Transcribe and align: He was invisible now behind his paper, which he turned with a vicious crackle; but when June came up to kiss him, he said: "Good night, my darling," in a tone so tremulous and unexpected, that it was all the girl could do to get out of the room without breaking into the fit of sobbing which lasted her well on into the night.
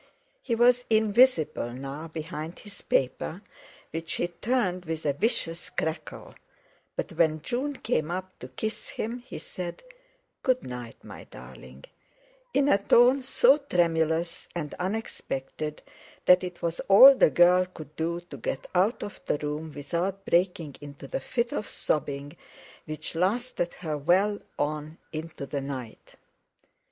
He 0.41 0.55
was 0.55 0.83
invisible 0.89 1.73
now 1.73 2.07
behind 2.07 2.57
his 2.57 2.81
paper, 2.81 3.43
which 3.91 4.13
he 4.13 4.29
turned 4.29 4.85
with 4.85 5.05
a 5.05 5.13
vicious 5.13 5.69
crackle; 5.69 6.33
but 6.95 7.11
when 7.11 7.43
June 7.43 7.75
came 7.75 8.09
up 8.09 8.31
to 8.39 8.47
kiss 8.47 8.89
him, 8.89 9.19
he 9.19 9.37
said: 9.37 9.83
"Good 10.41 10.63
night, 10.63 11.03
my 11.03 11.25
darling," 11.25 11.83
in 12.51 12.67
a 12.67 12.79
tone 12.79 13.21
so 13.21 13.57
tremulous 13.59 14.49
and 14.55 14.73
unexpected, 14.79 15.83
that 16.25 16.43
it 16.43 16.63
was 16.63 16.79
all 16.89 17.13
the 17.13 17.29
girl 17.29 17.67
could 17.71 17.95
do 17.95 18.21
to 18.21 18.37
get 18.37 18.67
out 18.73 19.03
of 19.03 19.21
the 19.27 19.37
room 19.37 19.71
without 19.71 20.25
breaking 20.25 20.77
into 20.81 21.07
the 21.07 21.19
fit 21.21 21.53
of 21.53 21.69
sobbing 21.69 22.35
which 22.85 23.13
lasted 23.13 23.75
her 23.75 23.99
well 23.99 24.39
on 24.57 24.97
into 25.13 25.45
the 25.45 25.61
night. 25.61 26.15